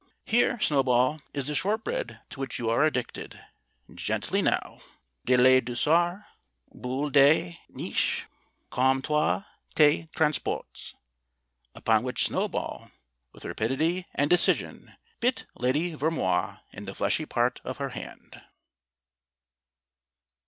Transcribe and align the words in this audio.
Here, 0.25 0.59
Snow 0.59 0.81
ball, 0.81 1.21
is 1.31 1.45
the 1.45 1.53
shortbread 1.53 2.21
to 2.31 2.39
which 2.39 2.57
you 2.57 2.71
are 2.71 2.83
addicted. 2.83 3.39
Gently 3.93 4.41
now. 4.41 4.79
De 5.25 5.37
la 5.37 5.59
douceur, 5.61 6.25
Boule 6.73 7.11
de 7.11 7.59
neige, 7.69 8.25
calme 8.71 9.03
toi 9.03 9.43
tes 9.75 10.07
transports!" 10.15 10.95
Upon 11.75 12.01
which 12.01 12.25
Snowball, 12.25 12.89
with 13.31 13.45
rapidity 13.45 14.07
and 14.15 14.27
decision, 14.27 14.95
bit 15.19 15.45
Lady 15.53 15.93
Vermoise 15.93 16.57
in 16.73 16.85
the 16.85 16.95
fleshy 16.95 17.27
part 17.27 17.61
of 17.63 17.77
her 17.77 17.89
hand. 17.89 18.41